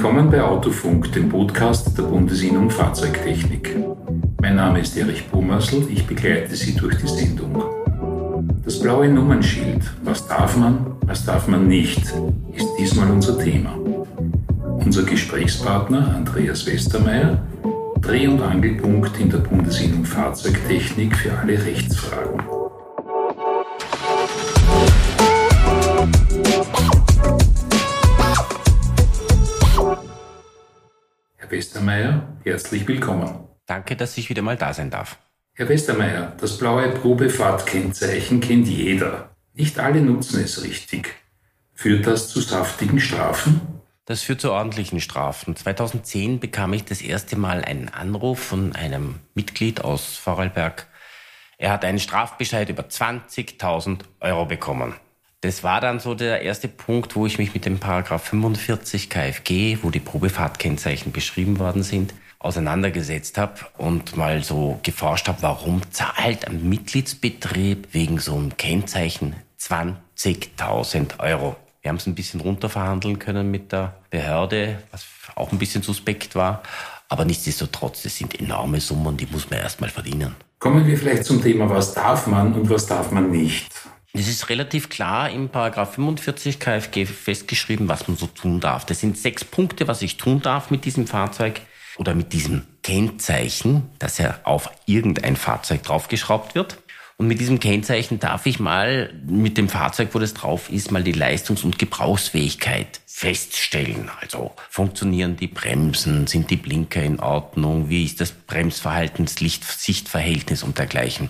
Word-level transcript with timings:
Willkommen 0.00 0.30
bei 0.30 0.42
Autofunk, 0.42 1.12
dem 1.12 1.28
Podcast 1.28 1.98
der 1.98 2.04
Bundesinnung 2.04 2.70
Fahrzeugtechnik. 2.70 3.76
Mein 4.40 4.56
Name 4.56 4.80
ist 4.80 4.96
Erich 4.96 5.28
Bomersl, 5.28 5.86
ich 5.90 6.06
begleite 6.06 6.56
Sie 6.56 6.74
durch 6.74 6.96
die 6.96 7.06
Sendung. 7.06 7.62
Das 8.64 8.80
blaue 8.80 9.10
Nummernschild, 9.10 9.82
was 10.02 10.26
darf 10.26 10.56
man, 10.56 10.86
was 11.02 11.26
darf 11.26 11.48
man 11.48 11.68
nicht, 11.68 12.00
ist 12.54 12.68
diesmal 12.78 13.10
unser 13.10 13.38
Thema. 13.38 13.76
Unser 14.82 15.02
Gesprächspartner 15.02 16.14
Andreas 16.16 16.64
Westermeier, 16.64 17.36
Dreh- 18.00 18.26
und 18.26 18.40
Angelpunkt 18.40 19.20
in 19.20 19.28
der 19.28 19.38
Bundesinnung 19.40 20.06
Fahrzeugtechnik 20.06 21.14
für 21.14 21.36
alle 21.36 21.62
Rechtsfragen. 21.62 22.29
Westermeier, 31.80 32.36
herzlich 32.44 32.86
willkommen. 32.86 33.48
Danke, 33.64 33.96
dass 33.96 34.18
ich 34.18 34.28
wieder 34.28 34.42
mal 34.42 34.58
da 34.58 34.74
sein 34.74 34.90
darf. 34.90 35.18
Herr 35.54 35.66
Westermeier, 35.66 36.36
das 36.38 36.58
blaue 36.58 36.90
Probefahrtkennzeichen 36.90 38.40
kennt 38.40 38.68
jeder. 38.68 39.30
Nicht 39.54 39.78
alle 39.78 40.02
nutzen 40.02 40.44
es 40.44 40.62
richtig. 40.62 41.14
Führt 41.72 42.06
das 42.06 42.28
zu 42.28 42.40
saftigen 42.40 43.00
Strafen? 43.00 43.80
Das 44.04 44.20
führt 44.20 44.42
zu 44.42 44.52
ordentlichen 44.52 45.00
Strafen. 45.00 45.56
2010 45.56 46.38
bekam 46.38 46.74
ich 46.74 46.84
das 46.84 47.00
erste 47.00 47.36
Mal 47.36 47.64
einen 47.64 47.88
Anruf 47.88 48.40
von 48.40 48.76
einem 48.76 49.14
Mitglied 49.34 49.80
aus 49.80 50.18
Vorarlberg. 50.18 50.86
Er 51.56 51.72
hat 51.72 51.86
einen 51.86 51.98
Strafbescheid 51.98 52.68
über 52.68 52.82
20.000 52.82 54.00
Euro 54.20 54.44
bekommen. 54.44 54.96
Das 55.42 55.64
war 55.64 55.80
dann 55.80 56.00
so 56.00 56.14
der 56.14 56.42
erste 56.42 56.68
Punkt, 56.68 57.16
wo 57.16 57.24
ich 57.24 57.38
mich 57.38 57.54
mit 57.54 57.64
dem 57.64 57.78
Paragraph 57.78 58.24
45 58.24 59.08
KFG, 59.08 59.78
wo 59.80 59.88
die 59.88 59.98
Probefahrtkennzeichen 59.98 61.12
beschrieben 61.12 61.58
worden 61.58 61.82
sind, 61.82 62.12
auseinandergesetzt 62.38 63.38
habe 63.38 63.54
und 63.78 64.18
mal 64.18 64.42
so 64.44 64.78
geforscht 64.82 65.28
habe, 65.28 65.40
warum 65.40 65.80
zahlt 65.92 66.46
ein 66.46 66.68
Mitgliedsbetrieb 66.68 67.88
wegen 67.92 68.18
so 68.18 68.36
einem 68.36 68.54
Kennzeichen 68.58 69.34
20.000 69.58 71.20
Euro. 71.20 71.56
Wir 71.80 71.88
haben 71.88 71.96
es 71.96 72.06
ein 72.06 72.14
bisschen 72.14 72.42
runterverhandeln 72.42 73.18
können 73.18 73.50
mit 73.50 73.72
der 73.72 73.94
Behörde, 74.10 74.82
was 74.90 75.06
auch 75.36 75.52
ein 75.52 75.58
bisschen 75.58 75.80
suspekt 75.80 76.34
war. 76.34 76.62
Aber 77.08 77.24
nichtsdestotrotz, 77.24 78.02
das 78.02 78.14
sind 78.14 78.38
enorme 78.38 78.80
Summen, 78.80 79.16
die 79.16 79.26
muss 79.26 79.48
man 79.48 79.60
erstmal 79.60 79.88
verdienen. 79.88 80.36
Kommen 80.58 80.86
wir 80.86 80.98
vielleicht 80.98 81.24
zum 81.24 81.42
Thema, 81.42 81.70
was 81.70 81.94
darf 81.94 82.26
man 82.26 82.52
und 82.52 82.68
was 82.68 82.84
darf 82.84 83.10
man 83.10 83.30
nicht. 83.30 83.72
Es 84.12 84.26
ist 84.26 84.48
relativ 84.48 84.88
klar 84.88 85.30
im 85.30 85.50
Paragraph 85.50 85.94
45 85.94 86.58
KfG 86.58 87.06
festgeschrieben, 87.06 87.88
was 87.88 88.08
man 88.08 88.16
so 88.16 88.26
tun 88.26 88.58
darf. 88.58 88.84
Das 88.84 88.98
sind 88.98 89.16
sechs 89.16 89.44
Punkte, 89.44 89.86
was 89.86 90.02
ich 90.02 90.16
tun 90.16 90.42
darf 90.42 90.72
mit 90.72 90.84
diesem 90.84 91.06
Fahrzeug 91.06 91.60
oder 91.96 92.14
mit 92.14 92.32
diesem 92.32 92.66
Kennzeichen, 92.82 93.88
dass 94.00 94.18
er 94.18 94.40
auf 94.42 94.70
irgendein 94.86 95.36
Fahrzeug 95.36 95.84
draufgeschraubt 95.84 96.56
wird. 96.56 96.78
Und 97.20 97.26
mit 97.26 97.38
diesem 97.38 97.60
Kennzeichen 97.60 98.18
darf 98.18 98.46
ich 98.46 98.60
mal 98.60 99.12
mit 99.26 99.58
dem 99.58 99.68
Fahrzeug, 99.68 100.08
wo 100.12 100.18
das 100.18 100.32
drauf 100.32 100.70
ist, 100.70 100.90
mal 100.90 101.02
die 101.02 101.12
Leistungs- 101.12 101.64
und 101.64 101.78
Gebrauchsfähigkeit 101.78 103.02
feststellen. 103.04 104.10
Also 104.22 104.52
funktionieren 104.70 105.36
die 105.36 105.46
Bremsen, 105.46 106.26
sind 106.26 106.48
die 106.48 106.56
Blinker 106.56 107.02
in 107.02 107.20
Ordnung, 107.20 107.90
wie 107.90 108.06
ist 108.06 108.22
das 108.22 108.32
Bremsverhalten, 108.32 109.26
das 109.26 109.38
Licht-Sichtverhältnis 109.38 110.62
und 110.62 110.78
dergleichen. 110.78 111.28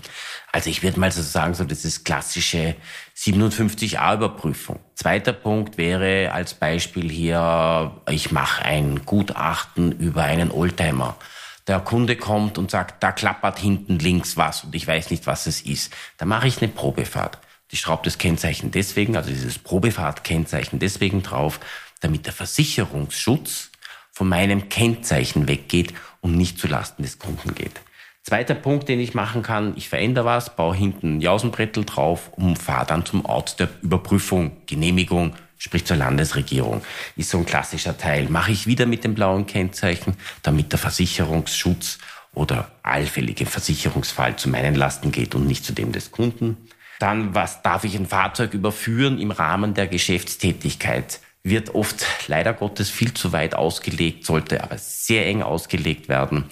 Also 0.52 0.70
ich 0.70 0.84
würde 0.84 1.00
mal 1.00 1.10
so 1.10 1.22
sagen, 1.22 1.54
so 1.54 1.64
das 1.64 1.84
ist 1.84 2.04
klassische 2.04 2.76
57a-Überprüfung. 3.16 4.78
Zweiter 4.94 5.32
Punkt 5.32 5.76
wäre 5.76 6.30
als 6.30 6.54
Beispiel 6.54 7.10
hier, 7.10 8.00
ich 8.08 8.30
mache 8.30 8.64
ein 8.64 9.04
Gutachten 9.06 9.90
über 9.90 10.22
einen 10.22 10.52
Oldtimer 10.52 11.16
der 11.66 11.80
Kunde 11.80 12.16
kommt 12.16 12.58
und 12.58 12.70
sagt, 12.70 13.02
da 13.02 13.12
klappert 13.12 13.58
hinten 13.58 13.98
links 13.98 14.36
was 14.36 14.64
und 14.64 14.74
ich 14.74 14.86
weiß 14.86 15.10
nicht, 15.10 15.26
was 15.26 15.46
es 15.46 15.62
ist. 15.62 15.92
Da 16.16 16.24
mache 16.24 16.48
ich 16.48 16.60
eine 16.60 16.70
Probefahrt. 16.70 17.38
Ich 17.70 17.80
schraube 17.80 18.02
das 18.04 18.18
Kennzeichen 18.18 18.70
deswegen, 18.70 19.16
also 19.16 19.30
dieses 19.30 19.58
Probefahrtkennzeichen 19.58 20.78
deswegen 20.78 21.22
drauf, 21.22 21.60
damit 22.00 22.26
der 22.26 22.32
Versicherungsschutz 22.32 23.70
von 24.10 24.28
meinem 24.28 24.68
Kennzeichen 24.68 25.46
weggeht 25.46 25.94
und 26.20 26.36
nicht 26.36 26.58
zulasten 26.58 27.04
des 27.04 27.18
Kunden 27.18 27.54
geht. 27.54 27.80
Zweiter 28.22 28.54
Punkt, 28.54 28.88
den 28.88 29.00
ich 29.00 29.14
machen 29.14 29.42
kann, 29.42 29.72
ich 29.76 29.88
verändere 29.88 30.26
was, 30.26 30.54
baue 30.54 30.74
hinten 30.74 31.16
ein 31.16 31.20
Jausenbrettel 31.20 31.84
drauf 31.84 32.30
und 32.32 32.58
fahre 32.58 32.86
dann 32.86 33.06
zum 33.06 33.24
Ort 33.24 33.60
der 33.60 33.70
Überprüfung, 33.82 34.58
Genehmigung, 34.66 35.34
sprich 35.60 35.84
zur 35.84 35.98
Landesregierung, 35.98 36.82
ist 37.16 37.30
so 37.30 37.38
ein 37.38 37.46
klassischer 37.46 37.96
Teil. 37.96 38.28
Mache 38.28 38.50
ich 38.50 38.66
wieder 38.66 38.86
mit 38.86 39.04
dem 39.04 39.14
blauen 39.14 39.46
Kennzeichen, 39.46 40.16
damit 40.42 40.72
der 40.72 40.78
Versicherungsschutz 40.78 41.98
oder 42.34 42.72
allfällige 42.82 43.46
Versicherungsfall 43.46 44.36
zu 44.36 44.48
meinen 44.48 44.74
Lasten 44.74 45.12
geht 45.12 45.34
und 45.34 45.46
nicht 45.46 45.64
zu 45.64 45.72
dem 45.72 45.92
des 45.92 46.10
Kunden. 46.10 46.56
Dann, 46.98 47.34
was 47.34 47.62
darf 47.62 47.84
ich 47.84 47.94
ein 47.94 48.06
Fahrzeug 48.06 48.54
überführen 48.54 49.18
im 49.20 49.30
Rahmen 49.30 49.74
der 49.74 49.86
Geschäftstätigkeit? 49.86 51.20
Wird 51.42 51.74
oft 51.74 52.04
leider 52.26 52.52
Gottes 52.52 52.90
viel 52.90 53.14
zu 53.14 53.32
weit 53.32 53.54
ausgelegt, 53.54 54.26
sollte 54.26 54.62
aber 54.62 54.76
sehr 54.76 55.26
eng 55.26 55.42
ausgelegt 55.42 56.08
werden. 56.08 56.44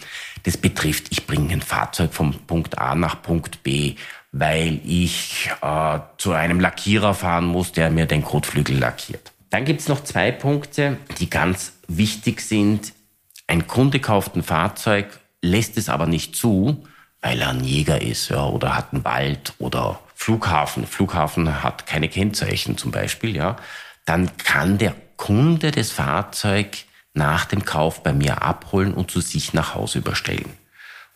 Das 0.44 0.56
betrifft, 0.56 1.06
ich 1.10 1.26
bringe 1.26 1.52
ein 1.52 1.60
Fahrzeug 1.60 2.14
vom 2.14 2.32
Punkt 2.46 2.78
A 2.78 2.94
nach 2.94 3.20
Punkt 3.20 3.62
B 3.62 3.96
weil 4.32 4.80
ich 4.84 5.50
äh, 5.62 5.98
zu 6.18 6.32
einem 6.32 6.60
Lackierer 6.60 7.14
fahren 7.14 7.46
muss, 7.46 7.72
der 7.72 7.90
mir 7.90 8.06
den 8.06 8.22
Kotflügel 8.22 8.78
lackiert. 8.78 9.32
Dann 9.50 9.64
gibt's 9.64 9.88
noch 9.88 10.04
zwei 10.04 10.30
Punkte, 10.30 10.98
die 11.18 11.30
ganz 11.30 11.72
wichtig 11.88 12.42
sind. 12.42 12.92
Ein 13.46 13.66
Kunde 13.66 14.00
kauft 14.00 14.36
ein 14.36 14.42
Fahrzeug, 14.42 15.06
lässt 15.40 15.78
es 15.78 15.88
aber 15.88 16.06
nicht 16.06 16.36
zu, 16.36 16.86
weil 17.22 17.40
er 17.40 17.48
ein 17.48 17.64
Jäger 17.64 18.02
ist 18.02 18.28
ja, 18.28 18.44
oder 18.44 18.76
hat 18.76 18.92
einen 18.92 19.04
Wald 19.04 19.54
oder 19.58 20.00
Flughafen. 20.14 20.86
Flughafen 20.86 21.62
hat 21.62 21.86
keine 21.86 22.08
Kennzeichen 22.08 22.76
zum 22.76 22.90
Beispiel. 22.90 23.34
Ja. 23.34 23.56
Dann 24.04 24.36
kann 24.36 24.76
der 24.78 24.94
Kunde 25.16 25.70
das 25.70 25.90
Fahrzeug 25.90 26.76
nach 27.14 27.46
dem 27.46 27.64
Kauf 27.64 28.02
bei 28.02 28.12
mir 28.12 28.42
abholen 28.42 28.94
und 28.94 29.10
zu 29.10 29.20
sich 29.20 29.54
nach 29.54 29.74
Hause 29.74 29.98
überstellen. 29.98 30.52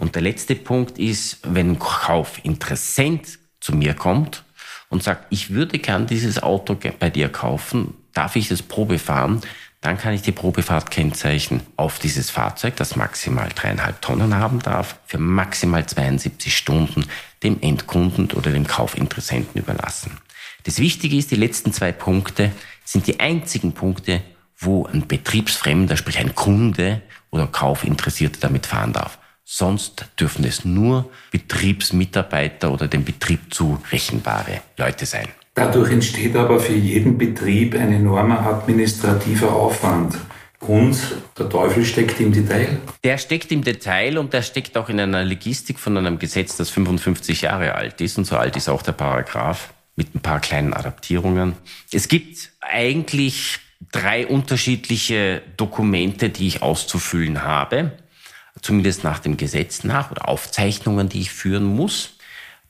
Und 0.03 0.17
der 0.17 0.23
letzte 0.23 0.57
Punkt 0.57 0.99
ist, 0.99 1.39
wenn 1.45 1.71
ein 1.71 1.79
Kaufinteressent 1.79 3.39
zu 3.61 3.73
mir 3.73 3.95
kommt 3.95 4.43
und 4.89 5.05
sagt, 5.05 5.27
ich 5.31 5.51
würde 5.51 5.79
gern 5.79 6.09
dieses 6.09 6.43
Auto 6.43 6.77
bei 6.99 7.09
dir 7.09 7.29
kaufen, 7.29 7.95
darf 8.13 8.35
ich 8.35 8.49
das 8.49 8.63
Probe 8.63 8.99
fahren? 8.99 9.43
Dann 9.81 9.99
kann 9.99 10.13
ich 10.13 10.23
die 10.23 10.33
Probefahrtkennzeichen 10.33 11.61
auf 11.77 12.01
dieses 12.01 12.31
Fahrzeug, 12.31 12.75
das 12.75 12.97
maximal 12.97 13.49
dreieinhalb 13.55 14.03
Tonnen 14.03 14.35
haben 14.35 14.59
darf, 14.59 14.99
für 15.07 15.19
maximal 15.19 15.87
72 15.87 16.57
Stunden 16.57 17.05
dem 17.45 17.59
Endkunden 17.61 18.33
oder 18.33 18.51
dem 18.51 18.67
Kaufinteressenten 18.67 19.63
überlassen. 19.63 20.19
Das 20.65 20.81
Wichtige 20.81 21.17
ist, 21.17 21.31
die 21.31 21.37
letzten 21.37 21.73
zwei 21.73 21.93
Punkte 21.93 22.51
sind 22.85 23.07
die 23.07 23.21
einzigen 23.21 23.71
Punkte, 23.71 24.21
wo 24.59 24.85
ein 24.85 25.07
Betriebsfremder, 25.07 25.97
sprich 25.97 26.19
ein 26.19 26.35
Kunde 26.35 27.03
oder 27.31 27.47
Kaufinteressierter 27.47 28.41
damit 28.41 28.67
fahren 28.67 28.93
darf. 28.93 29.21
Sonst 29.55 30.07
dürfen 30.19 30.47
es 30.47 30.65
nur 30.65 31.11
Betriebsmitarbeiter 31.31 32.73
oder 32.73 32.89
dem 32.89 33.05
Betrieb 33.05 33.53
zurechenbare 33.53 34.63
Leute 34.79 35.05
sein. 35.05 35.29
Dadurch 35.53 35.91
entsteht 35.93 36.35
aber 36.37 36.59
für 36.59 36.73
jeden 36.73 37.19
Betrieb 37.19 37.75
ein 37.75 37.93
enormer 37.93 38.47
administrativer 38.47 39.55
Aufwand. 39.55 40.17
Und 40.61 40.97
der 41.39 41.51
Teufel 41.51 41.85
steckt 41.85 42.19
im 42.19 42.33
Detail. 42.33 42.79
Der 43.05 43.19
steckt 43.19 43.53
im 43.53 43.63
Detail 43.63 44.17
und 44.17 44.33
der 44.33 44.41
steckt 44.41 44.79
auch 44.79 44.89
in 44.89 44.99
einer 44.99 45.23
Logistik 45.23 45.79
von 45.79 45.99
einem 45.99 46.19
Gesetz, 46.19 46.57
das 46.57 46.71
55 46.71 47.43
Jahre 47.43 47.75
alt 47.75 48.01
ist. 48.01 48.17
Und 48.17 48.25
so 48.25 48.39
alt 48.39 48.57
ist 48.57 48.71
auch 48.71 48.81
der 48.81 48.93
Paragraph 48.93 49.75
mit 49.97 50.15
ein 50.15 50.21
paar 50.21 50.41
kleinen 50.41 50.73
Adaptierungen. 50.73 51.57
Es 51.93 52.09
gibt 52.09 52.53
eigentlich 52.63 53.59
drei 53.91 54.27
unterschiedliche 54.27 55.43
Dokumente, 55.59 56.31
die 56.31 56.47
ich 56.47 56.63
auszufüllen 56.63 57.45
habe 57.45 57.93
zumindest 58.63 59.05
nach 59.05 59.19
dem 59.19 59.37
Gesetz 59.37 59.85
nach, 59.85 60.11
oder 60.11 60.29
Aufzeichnungen, 60.29 61.09
die 61.09 61.21
ich 61.21 61.33
führen 61.33 61.65
muss. 61.65 62.15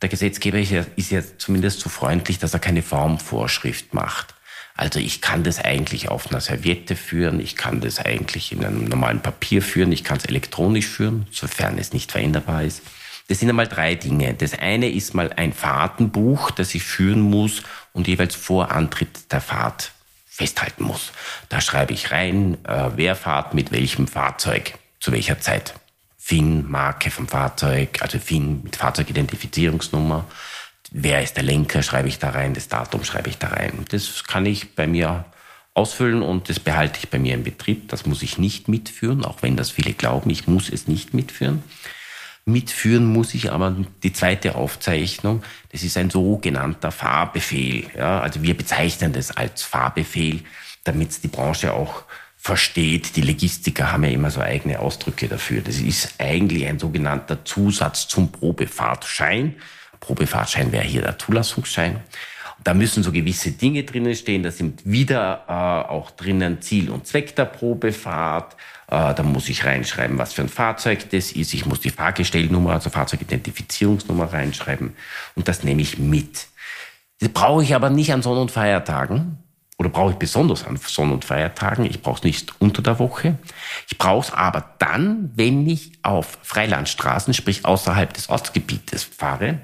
Der 0.01 0.09
Gesetzgeber 0.09 0.59
ist 0.59 1.11
ja, 1.11 1.23
zumindest 1.39 1.81
so 1.81 1.89
freundlich, 1.89 2.39
dass 2.39 2.55
er 2.55 2.61
keine 2.61 2.83
Formvorschrift 2.83 3.95
macht. 3.95 4.35
Also 4.75 4.99
ich 4.99 5.21
kann 5.21 5.45
das 5.45 5.61
eigentlich 5.61 6.09
auf 6.09 6.31
einer 6.31 6.41
Serviette 6.41 6.97
führen, 6.97 7.41
ich 7.41 7.57
kann 7.57 7.81
das 7.81 7.99
eigentlich 8.01 8.53
in 8.53 8.65
einem 8.65 8.87
normalen 8.87 9.21
Papier 9.21 9.63
führen, 9.63 9.93
ich 9.93 10.03
kann 10.03 10.17
es 10.17 10.25
elektronisch 10.25 10.87
führen, 10.87 11.27
sofern 11.31 11.79
es 11.79 11.93
nicht 11.93 12.11
veränderbar 12.11 12.65
ist. 12.65 12.83
Das 13.29 13.39
sind 13.39 13.51
einmal 13.51 13.69
drei 13.69 13.95
Dinge. 13.95 14.35
Das 14.35 14.59
eine 14.59 14.91
ist 14.91 15.15
mal 15.15 15.33
ein 15.35 15.53
Fahrtenbuch, 15.53 16.51
das 16.51 16.75
ich 16.75 16.83
führen 16.83 17.21
muss 17.21 17.63
und 17.93 18.09
jeweils 18.09 18.35
vor 18.35 18.73
Antritt 18.73 19.31
der 19.31 19.41
Fahrt 19.41 19.93
festhalten 20.27 20.85
muss. 20.85 21.13
Da 21.49 21.61
schreibe 21.61 21.93
ich 21.93 22.11
rein, 22.11 22.57
äh, 22.65 22.91
wer 22.97 23.15
fahrt 23.15 23.55
mit 23.55 23.71
welchem 23.71 24.09
Fahrzeug 24.09 24.75
zu 24.99 25.13
welcher 25.13 25.39
Zeit. 25.39 25.75
FIN, 26.25 26.71
Marke 26.71 27.11
vom 27.11 27.27
Fahrzeug, 27.27 28.01
also 28.01 28.17
FIN 28.21 28.63
mit 28.63 28.77
Fahrzeugidentifizierungsnummer. 28.77 30.25
Wer 30.93 31.21
ist 31.21 31.37
der 31.37 31.43
Lenker, 31.43 31.83
schreibe 31.83 32.07
ich 32.07 32.21
da 32.21 32.31
rein, 32.31 32.55
das 32.55 32.69
Datum 32.69 33.03
schreibe 33.03 33.29
ich 33.29 33.39
da 33.39 33.49
rein. 33.49 33.85
Das 33.91 34.23
kann 34.23 34.47
ich 34.47 34.77
bei 34.77 34.87
mir 34.87 35.25
ausfüllen 35.75 36.23
und 36.23 36.49
das 36.49 36.61
behalte 36.61 37.01
ich 37.03 37.09
bei 37.09 37.19
mir 37.19 37.35
im 37.35 37.43
Betrieb. 37.43 37.89
Das 37.89 38.07
muss 38.07 38.23
ich 38.23 38.39
nicht 38.39 38.69
mitführen, 38.69 39.25
auch 39.25 39.43
wenn 39.43 39.57
das 39.57 39.73
viele 39.73 39.95
glauben, 39.95 40.31
ich 40.31 40.47
muss 40.47 40.71
es 40.71 40.87
nicht 40.87 41.13
mitführen. 41.13 41.65
Mitführen 42.45 43.07
muss 43.07 43.35
ich 43.35 43.51
aber 43.51 43.75
die 44.05 44.13
zweite 44.13 44.55
Aufzeichnung. 44.55 45.43
Das 45.71 45.83
ist 45.83 45.97
ein 45.97 46.11
sogenannter 46.11 46.93
Fahrbefehl. 46.93 47.91
Ja, 47.97 48.21
also 48.21 48.43
wir 48.43 48.57
bezeichnen 48.57 49.13
das 49.13 49.33
als 49.33 49.65
Fahrbefehl, 49.65 50.45
damit 50.85 51.25
die 51.25 51.29
Branche 51.29 51.73
auch 51.73 52.05
versteht. 52.43 53.15
Die 53.15 53.21
Legistiker 53.21 53.93
haben 53.93 54.03
ja 54.03 54.11
immer 54.11 54.31
so 54.31 54.41
eigene 54.41 54.81
Ausdrücke 54.81 55.29
dafür. 55.29 55.63
Das 55.63 55.77
ist 55.77 56.15
eigentlich 56.19 56.67
ein 56.67 56.81
sogenannter 56.81 57.45
Zusatz 57.45 58.09
zum 58.09 58.33
Probefahrtschein. 58.33 59.55
Probefahrtschein 60.01 60.73
wäre 60.73 60.83
hier 60.83 61.03
der 61.03 61.19
Zulassungsschein. 61.19 62.01
Da 62.65 62.75
müssen 62.75 63.05
so 63.05 63.13
gewisse 63.13 63.53
Dinge 63.53 63.85
drinnen 63.85 64.17
stehen. 64.17 64.43
Da 64.43 64.51
sind 64.51 64.83
wieder 64.85 65.45
äh, 65.49 65.89
auch 65.89 66.11
drinnen 66.11 66.61
Ziel 66.61 66.91
und 66.91 67.07
Zweck 67.07 67.37
der 67.37 67.45
Probefahrt. 67.45 68.55
Äh, 68.89 69.15
da 69.15 69.23
muss 69.23 69.49
ich 69.49 69.65
reinschreiben, 69.65 70.19
was 70.19 70.33
für 70.33 70.43
ein 70.43 70.49
Fahrzeug 70.49 71.11
das 71.11 71.31
ist. 71.31 71.55
Ich 71.55 71.65
muss 71.65 71.79
die 71.79 71.91
Fahrgestellnummer, 71.91 72.73
also 72.73 72.91
Fahrzeugidentifizierungsnummer 72.91 74.33
reinschreiben. 74.33 74.97
Und 75.37 75.47
das 75.47 75.63
nehme 75.63 75.83
ich 75.83 75.99
mit. 75.99 76.49
Das 77.21 77.29
brauche 77.29 77.63
ich 77.63 77.77
aber 77.77 77.89
nicht 77.89 78.13
an 78.13 78.23
Sonn- 78.23 78.39
und 78.39 78.51
Feiertagen. 78.51 79.39
Oder 79.83 79.91
brauche 79.91 80.13
ich 80.13 80.17
besonders 80.17 80.65
an 80.65 80.77
Sonn- 80.77 81.11
und 81.11 81.25
Feiertagen. 81.25 81.85
Ich 81.85 82.03
brauche 82.03 82.19
es 82.19 82.23
nicht 82.23 82.55
unter 82.61 82.83
der 82.83 83.01
Woche. 83.01 83.37
Ich 83.91 83.99
brauche 83.99 84.29
es 84.29 84.33
aber 84.33 84.77
dann, 84.79 85.33
wenn 85.35 85.69
ich 85.69 85.91
auf 86.03 86.39
Freilandstraßen, 86.45 87.35
sprich 87.35 87.65
außerhalb 87.65 88.15
des 88.15 88.29
Ortsgebietes 88.29 89.03
fahre. 89.03 89.59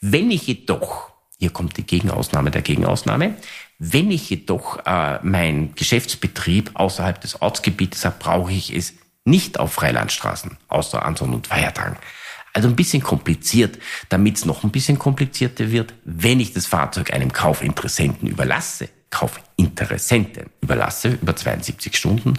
Wenn 0.00 0.30
ich 0.30 0.46
jedoch 0.46 1.12
hier 1.38 1.50
kommt 1.50 1.76
die 1.76 1.84
Gegenausnahme 1.84 2.50
der 2.50 2.62
Gegenausnahme. 2.62 3.34
Wenn 3.78 4.10
ich 4.10 4.30
jedoch 4.30 4.78
äh, 4.86 5.18
mein 5.22 5.74
Geschäftsbetrieb 5.74 6.70
außerhalb 6.72 7.20
des 7.20 7.42
Ortsgebietes 7.42 8.06
habe, 8.06 8.16
brauche 8.18 8.52
ich 8.52 8.72
es 8.72 8.94
nicht 9.26 9.60
auf 9.60 9.74
Freilandstraßen, 9.74 10.56
außer 10.68 11.04
an 11.04 11.16
Sonn- 11.16 11.34
und 11.34 11.48
Feiertagen. 11.48 11.98
Also 12.54 12.68
ein 12.68 12.76
bisschen 12.76 13.02
kompliziert, 13.02 13.78
damit 14.08 14.36
es 14.36 14.46
noch 14.46 14.64
ein 14.64 14.70
bisschen 14.70 14.98
komplizierter 14.98 15.70
wird, 15.70 15.92
wenn 16.04 16.40
ich 16.40 16.54
das 16.54 16.66
Fahrzeug 16.66 17.12
einem 17.12 17.34
Kaufinteressenten 17.34 18.28
überlasse, 18.28 18.88
Kaufinteressenten 19.12 20.46
überlasse, 20.60 21.10
über 21.10 21.36
72 21.36 21.96
Stunden, 21.96 22.34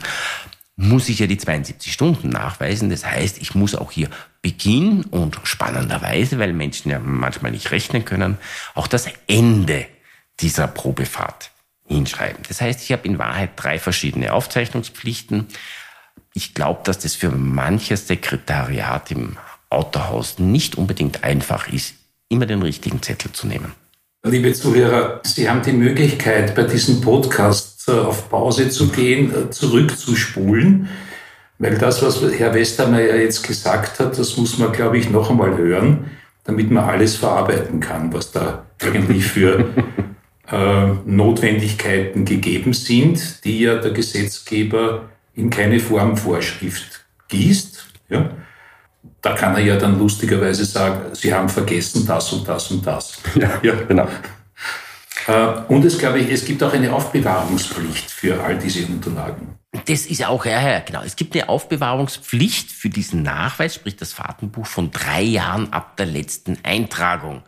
muss 0.75 1.07
ich 1.07 1.19
ja 1.19 1.27
die 1.27 1.37
72 1.37 1.93
Stunden 1.93 2.29
nachweisen. 2.29 2.89
Das 2.89 3.05
heißt, 3.05 3.37
ich 3.41 3.55
muss 3.55 3.75
auch 3.75 3.91
hier 3.91 4.09
Beginn 4.41 5.03
und 5.05 5.39
spannenderweise, 5.43 6.39
weil 6.39 6.51
Menschen 6.51 6.91
ja 6.91 6.99
manchmal 6.99 7.51
nicht 7.51 7.71
rechnen 7.71 8.03
können, 8.03 8.37
auch 8.73 8.87
das 8.87 9.07
Ende 9.27 9.85
dieser 10.39 10.67
Probefahrt 10.67 11.51
hinschreiben. 11.87 12.43
Das 12.47 12.59
heißt, 12.59 12.81
ich 12.81 12.91
habe 12.91 13.07
in 13.07 13.19
Wahrheit 13.19 13.51
drei 13.55 13.77
verschiedene 13.77 14.33
Aufzeichnungspflichten. 14.33 15.47
Ich 16.33 16.55
glaube, 16.55 16.81
dass 16.83 16.99
das 16.99 17.13
für 17.13 17.29
manches 17.29 18.07
Sekretariat 18.07 19.11
im 19.11 19.37
Autohaus 19.69 20.39
nicht 20.39 20.75
unbedingt 20.75 21.23
einfach 21.23 21.67
ist, 21.67 21.95
immer 22.29 22.47
den 22.47 22.63
richtigen 22.63 23.01
Zettel 23.01 23.31
zu 23.31 23.45
nehmen. 23.45 23.73
Liebe 24.25 24.53
Zuhörer, 24.53 25.19
Sie 25.23 25.49
haben 25.49 25.61
die 25.63 25.73
Möglichkeit, 25.73 26.55
bei 26.55 26.63
diesem 26.63 27.01
Podcast 27.01 27.89
äh, 27.89 27.91
auf 27.91 28.29
Pause 28.29 28.69
zu 28.69 28.87
gehen, 28.87 29.31
äh, 29.35 29.49
zurückzuspulen 29.49 30.87
weil 31.63 31.77
das, 31.77 32.01
was 32.01 32.21
Herr 32.37 32.53
Westermeier 32.53 33.15
jetzt 33.15 33.47
gesagt 33.47 33.99
hat, 33.99 34.19
das 34.19 34.35
muss 34.35 34.57
man, 34.57 34.71
glaube 34.73 34.97
ich, 34.97 35.09
noch 35.09 35.29
einmal 35.29 35.57
hören, 35.57 36.11
damit 36.43 36.71
man 36.71 36.83
alles 36.83 37.15
verarbeiten 37.15 37.79
kann, 37.79 38.11
was 38.11 38.31
da 38.31 38.65
eigentlich 38.81 39.25
für 39.25 39.69
äh, 40.51 40.87
Notwendigkeiten 41.05 42.25
gegeben 42.25 42.73
sind, 42.73 43.45
die 43.45 43.61
ja 43.61 43.75
der 43.75 43.91
Gesetzgeber 43.91 45.09
in 45.35 45.49
keine 45.49 45.79
Formvorschrift 45.79 47.05
gießt. 47.29 47.85
Ja? 48.09 48.31
Da 49.21 49.33
kann 49.33 49.55
er 49.55 49.61
ja 49.61 49.77
dann 49.77 49.97
lustigerweise 49.97 50.65
sagen, 50.65 51.13
Sie 51.13 51.33
haben 51.33 51.49
vergessen 51.49 52.05
das 52.05 52.31
und 52.33 52.47
das 52.47 52.71
und 52.71 52.85
das. 52.85 53.19
Ja, 53.35 53.59
ja 53.61 53.73
genau. 53.87 54.07
Äh, 55.27 55.47
und 55.69 55.85
es, 55.85 55.97
glaube 55.97 56.19
ich, 56.19 56.31
es 56.31 56.45
gibt 56.45 56.61
auch 56.63 56.73
eine 56.73 56.93
Aufbewahrungspflicht 56.93 58.11
für 58.11 58.43
all 58.43 58.57
diese 58.57 58.85
Unterlagen. 58.85 59.55
Das 59.85 60.05
ist 60.05 60.25
auch, 60.25 60.45
ja, 60.45 60.69
ja, 60.69 60.79
genau. 60.79 61.01
Es 61.01 61.15
gibt 61.15 61.35
eine 61.35 61.49
Aufbewahrungspflicht 61.49 62.71
für 62.71 62.89
diesen 62.89 63.23
Nachweis, 63.23 63.75
sprich 63.75 63.95
das 63.95 64.13
Fahrtenbuch 64.13 64.67
von 64.67 64.91
drei 64.91 65.21
Jahren 65.21 65.73
ab 65.73 65.97
der 65.97 66.05
letzten 66.05 66.59
Eintragung. 66.63 67.43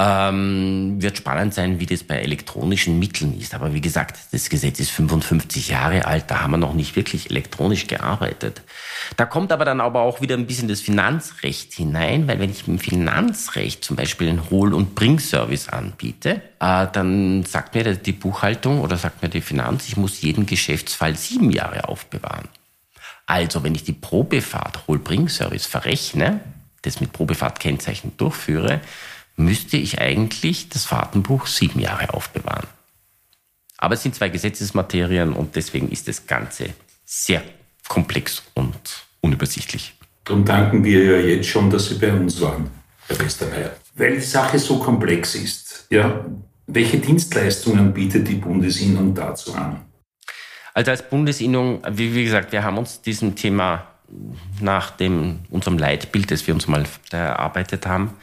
Ähm, 0.00 1.02
wird 1.02 1.16
spannend 1.16 1.54
sein, 1.54 1.80
wie 1.80 1.86
das 1.86 2.04
bei 2.04 2.20
elektronischen 2.20 3.00
Mitteln 3.00 3.36
ist. 3.36 3.52
Aber 3.52 3.74
wie 3.74 3.80
gesagt, 3.80 4.16
das 4.30 4.48
Gesetz 4.48 4.78
ist 4.78 4.92
55 4.92 5.70
Jahre 5.70 6.04
alt, 6.04 6.26
da 6.28 6.40
haben 6.40 6.52
wir 6.52 6.56
noch 6.56 6.74
nicht 6.74 6.94
wirklich 6.94 7.30
elektronisch 7.30 7.88
gearbeitet. 7.88 8.62
Da 9.16 9.26
kommt 9.26 9.50
aber 9.50 9.64
dann 9.64 9.80
aber 9.80 10.02
auch 10.02 10.20
wieder 10.20 10.36
ein 10.36 10.46
bisschen 10.46 10.68
das 10.68 10.80
Finanzrecht 10.80 11.72
hinein, 11.72 12.28
weil 12.28 12.38
wenn 12.38 12.50
ich 12.50 12.68
im 12.68 12.78
Finanzrecht 12.78 13.84
zum 13.84 13.96
Beispiel 13.96 14.28
einen 14.28 14.50
Hol- 14.50 14.72
und 14.72 14.94
Bringservice 14.94 15.68
anbiete, 15.68 16.42
äh, 16.60 16.86
dann 16.92 17.44
sagt 17.44 17.74
mir 17.74 17.96
die 17.96 18.12
Buchhaltung 18.12 18.80
oder 18.82 18.98
sagt 18.98 19.20
mir 19.20 19.30
die 19.30 19.40
Finanz, 19.40 19.88
ich 19.88 19.96
muss 19.96 20.20
jeden 20.20 20.46
Geschäftsfall 20.46 21.16
sieben 21.16 21.50
Jahre 21.50 21.88
aufbewahren. 21.88 22.46
Also 23.26 23.64
wenn 23.64 23.74
ich 23.74 23.82
die 23.82 23.94
Probefahrt 23.94 24.86
Hol-Bring-Service 24.86 25.66
verrechne, 25.66 26.38
das 26.82 27.00
mit 27.00 27.12
Probefahrtkennzeichen 27.12 28.16
durchführe, 28.16 28.80
müsste 29.38 29.76
ich 29.76 30.00
eigentlich 30.00 30.68
das 30.68 30.84
Fahrtenbuch 30.84 31.46
sieben 31.46 31.80
Jahre 31.80 32.12
aufbewahren. 32.12 32.66
Aber 33.78 33.94
es 33.94 34.02
sind 34.02 34.14
zwei 34.14 34.28
Gesetzesmaterien 34.28 35.32
und 35.32 35.54
deswegen 35.56 35.88
ist 35.90 36.08
das 36.08 36.26
Ganze 36.26 36.70
sehr 37.04 37.42
komplex 37.88 38.42
und 38.54 38.76
unübersichtlich. 39.20 39.94
Darum 40.24 40.44
danken 40.44 40.84
wir 40.84 41.04
ja 41.04 41.26
jetzt 41.26 41.48
schon, 41.48 41.70
dass 41.70 41.88
Sie 41.88 41.94
bei 41.94 42.12
uns 42.12 42.40
waren, 42.40 42.68
Herr 43.06 43.18
Westermeier. 43.20 43.76
Weil 43.94 44.16
die 44.16 44.20
Sache 44.20 44.58
so 44.58 44.78
komplex 44.78 45.36
ist, 45.36 45.86
ja, 45.90 46.24
welche 46.66 46.98
Dienstleistungen 46.98 47.94
bietet 47.94 48.28
die 48.28 48.34
Bundesinnung 48.34 49.14
dazu 49.14 49.54
an? 49.54 49.80
Also 50.74 50.90
als 50.90 51.08
Bundesinnung, 51.08 51.82
wie, 51.90 52.14
wie 52.14 52.24
gesagt, 52.24 52.52
wir 52.52 52.62
haben 52.62 52.76
uns 52.76 53.00
diesem 53.00 53.36
Thema 53.36 53.86
nach 54.60 54.90
dem, 54.90 55.40
unserem 55.50 55.78
Leitbild, 55.78 56.30
das 56.30 56.46
wir 56.46 56.54
uns 56.54 56.66
mal 56.66 56.84
erarbeitet 57.10 57.86
haben, 57.86 58.14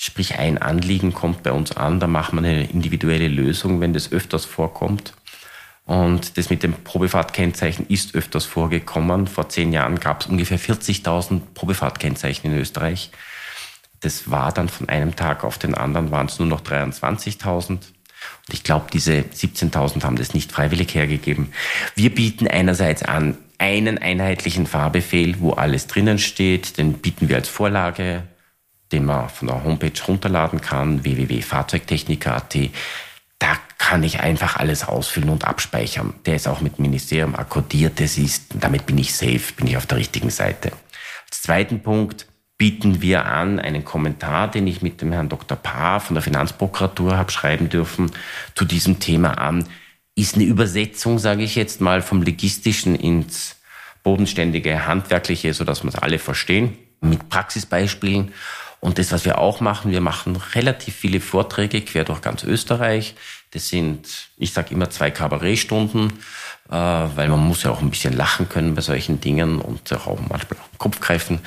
Sprich, 0.00 0.38
ein 0.38 0.58
Anliegen 0.58 1.12
kommt 1.12 1.42
bei 1.42 1.50
uns 1.50 1.76
an, 1.76 1.98
da 1.98 2.06
machen 2.06 2.40
wir 2.40 2.48
eine 2.48 2.70
individuelle 2.70 3.26
Lösung, 3.26 3.80
wenn 3.80 3.92
das 3.92 4.12
öfters 4.12 4.44
vorkommt. 4.44 5.12
Und 5.86 6.38
das 6.38 6.50
mit 6.50 6.62
dem 6.62 6.72
Probefahrtkennzeichen 6.72 7.86
ist 7.88 8.14
öfters 8.14 8.44
vorgekommen. 8.44 9.26
Vor 9.26 9.48
zehn 9.48 9.72
Jahren 9.72 9.98
gab 9.98 10.20
es 10.20 10.28
ungefähr 10.28 10.60
40.000 10.60 11.40
Probefahrtkennzeichen 11.54 12.52
in 12.52 12.58
Österreich. 12.58 13.10
Das 14.00 14.30
war 14.30 14.52
dann 14.52 14.68
von 14.68 14.88
einem 14.88 15.16
Tag 15.16 15.42
auf 15.42 15.58
den 15.58 15.74
anderen 15.74 16.12
waren 16.12 16.26
es 16.26 16.38
nur 16.38 16.46
noch 16.46 16.60
23.000. 16.60 17.70
Und 17.70 17.82
ich 18.52 18.62
glaube, 18.62 18.86
diese 18.92 19.22
17.000 19.22 20.04
haben 20.04 20.16
das 20.16 20.32
nicht 20.32 20.52
freiwillig 20.52 20.94
hergegeben. 20.94 21.52
Wir 21.96 22.14
bieten 22.14 22.46
einerseits 22.46 23.02
an 23.02 23.36
einen 23.58 23.98
einheitlichen 23.98 24.68
Fahrbefehl, 24.68 25.40
wo 25.40 25.52
alles 25.54 25.88
drinnen 25.88 26.18
steht. 26.18 26.78
Den 26.78 26.94
bieten 26.94 27.28
wir 27.28 27.36
als 27.36 27.48
Vorlage 27.48 28.22
den 28.92 29.04
man 29.04 29.28
von 29.28 29.48
der 29.48 29.64
Homepage 29.64 30.02
runterladen 30.06 30.60
kann, 30.60 31.04
www.fahrzeugtechniker.at. 31.04 32.56
Da 33.38 33.56
kann 33.78 34.02
ich 34.02 34.20
einfach 34.20 34.56
alles 34.56 34.86
ausfüllen 34.86 35.30
und 35.30 35.44
abspeichern. 35.44 36.14
Der 36.26 36.36
ist 36.36 36.48
auch 36.48 36.60
mit 36.60 36.78
Ministerium 36.78 37.34
akkordiert. 37.36 38.00
Das 38.00 38.18
ist, 38.18 38.46
damit 38.60 38.86
bin 38.86 38.98
ich 38.98 39.14
safe, 39.14 39.52
bin 39.56 39.66
ich 39.66 39.76
auf 39.76 39.86
der 39.86 39.98
richtigen 39.98 40.30
Seite. 40.30 40.72
Als 41.26 41.42
zweiten 41.42 41.82
Punkt 41.82 42.26
bieten 42.58 43.00
wir 43.00 43.26
an 43.26 43.60
einen 43.60 43.84
Kommentar, 43.84 44.50
den 44.50 44.66
ich 44.66 44.82
mit 44.82 45.00
dem 45.00 45.12
Herrn 45.12 45.28
Dr. 45.28 45.56
Paar 45.56 46.00
von 46.00 46.14
der 46.14 46.22
Finanzprokuratur 46.22 47.16
habe 47.16 47.30
schreiben 47.30 47.68
dürfen, 47.68 48.10
zu 48.54 48.64
diesem 48.64 48.98
Thema 48.98 49.38
an. 49.38 49.68
Ist 50.16 50.34
eine 50.34 50.44
Übersetzung, 50.44 51.20
sage 51.20 51.44
ich 51.44 51.54
jetzt 51.54 51.80
mal, 51.80 52.02
vom 52.02 52.22
Logistischen 52.22 52.96
ins 52.96 53.56
bodenständige 54.02 54.86
Handwerkliche, 54.86 55.54
so 55.54 55.62
dass 55.62 55.84
wir 55.84 55.90
es 55.90 55.94
alle 55.94 56.18
verstehen, 56.18 56.76
mit 57.00 57.28
Praxisbeispielen. 57.28 58.32
Und 58.80 58.98
das, 58.98 59.10
was 59.10 59.24
wir 59.24 59.38
auch 59.38 59.60
machen, 59.60 59.90
wir 59.90 60.00
machen 60.00 60.36
relativ 60.54 60.94
viele 60.94 61.20
Vorträge 61.20 61.80
quer 61.80 62.04
durch 62.04 62.20
ganz 62.20 62.44
Österreich. 62.44 63.14
Das 63.50 63.68
sind, 63.68 64.28
ich 64.36 64.52
sage 64.52 64.74
immer, 64.74 64.88
zwei 64.90 65.10
Kabarettstunden, 65.10 66.12
äh, 66.68 66.72
weil 66.72 67.28
man 67.28 67.40
muss 67.40 67.64
ja 67.64 67.70
auch 67.70 67.80
ein 67.80 67.90
bisschen 67.90 68.16
lachen 68.16 68.48
können 68.48 68.74
bei 68.74 68.82
solchen 68.82 69.20
Dingen 69.20 69.60
und 69.60 69.92
auch 69.92 70.18
manchmal 70.28 70.60
auf 70.60 70.70
den 70.70 70.78
Kopf 70.78 71.00
greifen. 71.00 71.40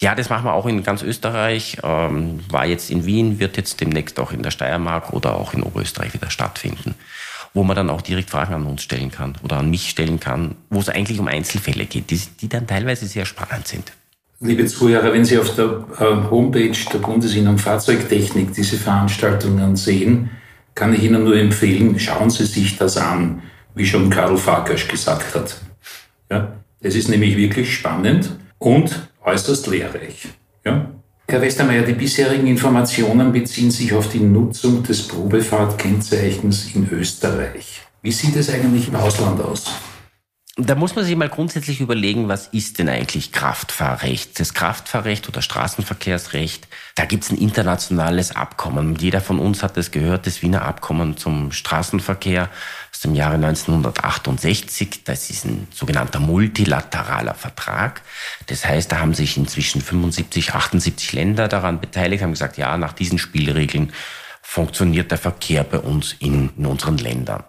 Ja, 0.00 0.14
das 0.14 0.28
machen 0.28 0.44
wir 0.44 0.52
auch 0.52 0.66
in 0.66 0.82
ganz 0.82 1.02
Österreich. 1.02 1.78
Ähm, 1.82 2.40
war 2.50 2.66
jetzt 2.66 2.90
in 2.90 3.06
Wien, 3.06 3.38
wird 3.38 3.56
jetzt 3.56 3.80
demnächst 3.80 4.20
auch 4.20 4.32
in 4.32 4.42
der 4.42 4.50
Steiermark 4.50 5.12
oder 5.12 5.36
auch 5.36 5.54
in 5.54 5.62
Oberösterreich 5.62 6.12
wieder 6.12 6.30
stattfinden, 6.30 6.94
wo 7.54 7.62
man 7.62 7.76
dann 7.76 7.88
auch 7.88 8.02
direkt 8.02 8.28
Fragen 8.28 8.52
an 8.52 8.66
uns 8.66 8.82
stellen 8.82 9.10
kann 9.10 9.38
oder 9.42 9.58
an 9.58 9.70
mich 9.70 9.88
stellen 9.88 10.20
kann, 10.20 10.56
wo 10.68 10.80
es 10.80 10.90
eigentlich 10.90 11.20
um 11.20 11.28
Einzelfälle 11.28 11.86
geht, 11.86 12.10
die, 12.10 12.20
die 12.40 12.48
dann 12.48 12.66
teilweise 12.66 13.06
sehr 13.06 13.24
spannend 13.24 13.68
sind. 13.68 13.92
Liebe 14.40 14.66
Zuhörer, 14.66 15.12
wenn 15.12 15.24
Sie 15.24 15.38
auf 15.38 15.54
der 15.54 15.84
äh, 15.98 16.30
Homepage 16.30 16.76
der 16.92 16.98
Bundesinnung 16.98 17.58
Fahrzeugtechnik 17.58 18.52
diese 18.52 18.76
Veranstaltungen 18.76 19.76
sehen, 19.76 20.30
kann 20.74 20.92
ich 20.92 21.02
Ihnen 21.04 21.24
nur 21.24 21.36
empfehlen, 21.36 21.98
schauen 21.98 22.30
Sie 22.30 22.44
sich 22.44 22.76
das 22.76 22.96
an. 22.96 23.42
wie 23.74 23.86
schon 23.86 24.10
Karl 24.10 24.36
Farkas 24.36 24.86
gesagt 24.86 25.34
hat. 25.34 25.56
Ja, 26.30 26.52
es 26.80 26.94
ist 26.94 27.08
nämlich 27.08 27.36
wirklich 27.36 27.74
spannend 27.74 28.36
und 28.58 29.08
äußerst 29.24 29.66
lehrreich. 29.66 30.28
Ja? 30.64 30.90
Herr 31.28 31.40
Westermeier, 31.40 31.82
die 31.82 31.94
bisherigen 31.94 32.46
Informationen 32.46 33.32
beziehen 33.32 33.70
sich 33.70 33.92
auf 33.92 34.08
die 34.08 34.20
Nutzung 34.20 34.82
des 34.82 35.08
Probefahrtkennzeichens 35.08 36.74
in 36.74 36.88
Österreich. 36.90 37.82
Wie 38.02 38.12
sieht 38.12 38.36
es 38.36 38.50
eigentlich 38.50 38.88
im 38.88 38.96
Ausland 38.96 39.40
aus? 39.40 39.72
Da 40.56 40.76
muss 40.76 40.94
man 40.94 41.04
sich 41.04 41.16
mal 41.16 41.28
grundsätzlich 41.28 41.80
überlegen, 41.80 42.28
was 42.28 42.46
ist 42.46 42.78
denn 42.78 42.88
eigentlich 42.88 43.32
Kraftfahrrecht? 43.32 44.38
Das 44.38 44.54
Kraftfahrrecht 44.54 45.28
oder 45.28 45.42
Straßenverkehrsrecht, 45.42 46.68
da 46.94 47.06
gibt 47.06 47.24
es 47.24 47.32
ein 47.32 47.38
internationales 47.38 48.36
Abkommen. 48.36 48.94
Jeder 48.94 49.20
von 49.20 49.40
uns 49.40 49.64
hat 49.64 49.76
es 49.76 49.90
gehört, 49.90 50.28
das 50.28 50.42
Wiener 50.42 50.62
Abkommen 50.62 51.16
zum 51.16 51.50
Straßenverkehr 51.50 52.50
aus 52.92 53.00
dem 53.00 53.16
Jahre 53.16 53.34
1968. 53.34 55.02
Das 55.02 55.28
ist 55.28 55.44
ein 55.44 55.66
sogenannter 55.74 56.20
multilateraler 56.20 57.34
Vertrag. 57.34 58.02
Das 58.46 58.64
heißt, 58.64 58.92
da 58.92 59.00
haben 59.00 59.14
sich 59.14 59.36
inzwischen 59.36 59.80
75, 59.80 60.54
78 60.54 61.14
Länder 61.14 61.48
daran 61.48 61.80
beteiligt, 61.80 62.22
haben 62.22 62.30
gesagt, 62.30 62.58
ja, 62.58 62.76
nach 62.76 62.92
diesen 62.92 63.18
Spielregeln 63.18 63.92
funktioniert 64.40 65.10
der 65.10 65.18
Verkehr 65.18 65.64
bei 65.64 65.80
uns 65.80 66.14
in, 66.20 66.50
in 66.56 66.66
unseren 66.66 66.98
Ländern. 66.98 67.42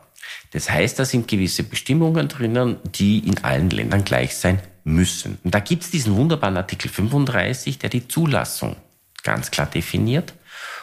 Das 0.56 0.70
heißt, 0.70 0.98
da 0.98 1.04
sind 1.04 1.28
gewisse 1.28 1.64
Bestimmungen 1.64 2.30
drinnen, 2.30 2.78
die 2.86 3.20
in 3.20 3.44
allen 3.44 3.70
Ländern 3.70 4.06
gleich 4.06 4.38
sein 4.38 4.62
müssen. 4.86 5.38
Und 5.44 5.54
da 5.54 5.60
gibt 5.60 5.84
es 5.84 5.92
diesen 5.92 6.16
wunderbaren 6.16 6.56
Artikel 6.56 6.90
35, 6.90 7.78
der 7.78 7.90
die 7.90 8.08
Zulassung 8.08 8.78
ganz 9.22 9.52
klar 9.52 9.66
definiert. 9.66 10.34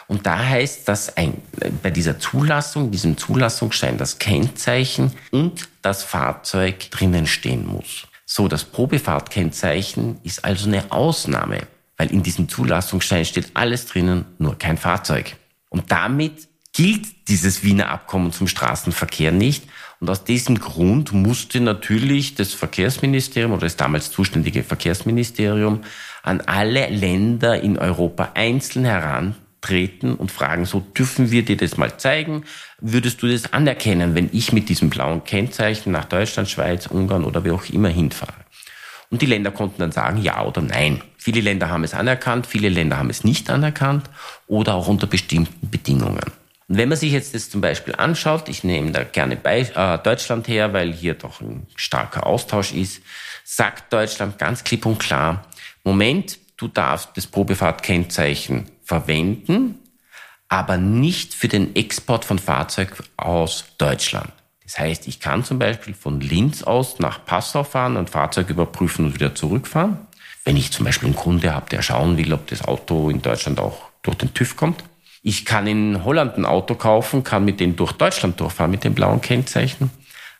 Und 0.05 0.27
da 0.27 0.37
heißt, 0.37 0.87
dass 0.87 1.17
ein, 1.17 1.41
bei 1.81 1.89
dieser 1.89 2.19
Zulassung, 2.19 2.91
diesem 2.91 3.17
Zulassungsschein, 3.17 3.97
das 3.97 4.19
Kennzeichen 4.19 5.11
und 5.31 5.67
das 5.81 6.03
Fahrzeug 6.03 6.91
drinnen 6.91 7.25
stehen 7.25 7.65
muss. 7.65 8.05
So, 8.27 8.47
das 8.47 8.65
Probefahrtkennzeichen 8.65 10.19
ist 10.21 10.45
also 10.45 10.67
eine 10.67 10.91
Ausnahme, 10.91 11.61
weil 11.97 12.11
in 12.11 12.21
diesem 12.21 12.47
Zulassungsschein 12.47 13.25
steht 13.25 13.49
alles 13.55 13.87
drinnen, 13.87 14.25
nur 14.37 14.55
kein 14.55 14.77
Fahrzeug. 14.77 15.35
Und 15.69 15.91
damit 15.91 16.47
gilt 16.73 17.29
dieses 17.29 17.63
Wiener 17.63 17.89
Abkommen 17.89 18.31
zum 18.31 18.47
Straßenverkehr 18.47 19.31
nicht. 19.31 19.63
Und 19.99 20.09
aus 20.09 20.25
diesem 20.25 20.59
Grund 20.59 21.13
musste 21.13 21.61
natürlich 21.61 22.35
das 22.35 22.53
Verkehrsministerium 22.53 23.53
oder 23.53 23.61
das 23.61 23.77
damals 23.77 24.11
zuständige 24.11 24.63
Verkehrsministerium 24.63 25.81
an 26.23 26.41
alle 26.41 26.89
Länder 26.89 27.61
in 27.61 27.77
Europa 27.77 28.31
einzeln 28.33 28.85
herantreten 28.85 30.15
und 30.15 30.31
fragen, 30.31 30.65
so 30.65 30.79
dürfen 30.79 31.31
wir 31.31 31.45
dir 31.45 31.55
das 31.55 31.77
mal 31.77 31.97
zeigen? 31.97 32.43
Würdest 32.81 33.21
du 33.21 33.27
das 33.27 33.53
anerkennen, 33.53 34.15
wenn 34.15 34.29
ich 34.33 34.51
mit 34.51 34.67
diesem 34.67 34.89
blauen 34.89 35.23
Kennzeichen 35.23 35.91
nach 35.91 36.05
Deutschland, 36.05 36.49
Schweiz, 36.49 36.87
Ungarn 36.87 37.23
oder 37.23 37.45
wie 37.45 37.51
auch 37.51 37.65
immer 37.69 37.89
hinfahre? 37.89 38.33
Und 39.09 39.21
die 39.21 39.27
Länder 39.27 39.51
konnten 39.51 39.79
dann 39.79 39.91
sagen 39.91 40.21
ja 40.21 40.43
oder 40.43 40.61
nein. 40.61 41.01
Viele 41.17 41.39
Länder 41.39 41.69
haben 41.69 41.83
es 41.83 41.93
anerkannt, 41.93 42.47
viele 42.47 42.67
Länder 42.67 42.97
haben 42.97 43.11
es 43.11 43.23
nicht 43.23 43.49
anerkannt 43.49 44.09
oder 44.47 44.73
auch 44.73 44.87
unter 44.87 45.07
bestimmten 45.07 45.69
Bedingungen. 45.69 46.42
Und 46.73 46.79
wenn 46.79 46.89
man 46.89 46.97
sich 46.97 47.11
jetzt 47.11 47.35
das 47.35 47.51
zum 47.51 47.61
Beispiel 47.61 47.93
anschaut, 47.93 48.49
ich 48.49 48.63
nehme 48.63 48.89
da 48.89 49.03
gerne 49.03 49.35
bei, 49.35 49.59
äh, 49.59 49.99
Deutschland 49.99 50.47
her, 50.47 50.73
weil 50.73 50.91
hier 50.91 51.13
doch 51.13 51.39
ein 51.39 51.67
starker 51.75 52.25
Austausch 52.25 52.73
ist, 52.73 53.03
sagt 53.43 53.93
Deutschland 53.93 54.39
ganz 54.39 54.63
klipp 54.63 54.87
und 54.87 54.97
klar, 54.97 55.45
Moment, 55.83 56.39
du 56.57 56.67
darfst 56.67 57.09
das 57.13 57.27
Probefahrtkennzeichen 57.27 58.71
verwenden, 58.81 59.77
aber 60.49 60.77
nicht 60.77 61.35
für 61.35 61.47
den 61.47 61.75
Export 61.75 62.25
von 62.25 62.39
Fahrzeug 62.39 63.03
aus 63.17 63.65
Deutschland. 63.77 64.33
Das 64.63 64.79
heißt, 64.79 65.07
ich 65.07 65.19
kann 65.19 65.43
zum 65.43 65.59
Beispiel 65.59 65.93
von 65.93 66.21
Linz 66.21 66.63
aus 66.63 66.97
nach 66.97 67.23
Passau 67.23 67.63
fahren, 67.63 67.97
ein 67.97 68.07
Fahrzeug 68.07 68.49
überprüfen 68.49 69.05
und 69.05 69.13
wieder 69.13 69.35
zurückfahren. 69.35 69.99
Wenn 70.43 70.57
ich 70.57 70.71
zum 70.71 70.85
Beispiel 70.85 71.09
einen 71.09 71.15
Kunde 71.15 71.53
habe, 71.53 71.69
der 71.69 71.83
schauen 71.83 72.17
will, 72.17 72.33
ob 72.33 72.47
das 72.47 72.63
Auto 72.63 73.11
in 73.11 73.21
Deutschland 73.21 73.59
auch 73.59 73.91
durch 74.01 74.17
den 74.17 74.33
TÜV 74.33 74.55
kommt, 74.55 74.83
ich 75.23 75.45
kann 75.45 75.65
in 75.67 76.03
Holland 76.03 76.37
ein 76.37 76.45
Auto 76.45 76.75
kaufen, 76.75 77.23
kann 77.23 77.45
mit 77.45 77.59
dem 77.59 77.75
durch 77.75 77.93
Deutschland 77.93 78.39
durchfahren 78.39 78.69
mit 78.69 78.83
dem 78.83 78.93
blauen 78.93 79.21
Kennzeichen, 79.21 79.89